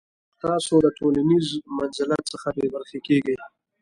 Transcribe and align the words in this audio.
تاسو 0.43 0.73
د 0.85 0.87
ټولنیز 0.97 1.47
منزلت 1.77 2.23
څخه 2.33 2.47
بې 2.55 2.65
برخې 2.75 2.99
کیږئ. 3.07 3.35